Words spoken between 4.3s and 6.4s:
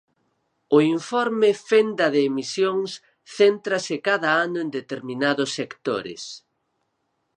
ano en determinados sectores.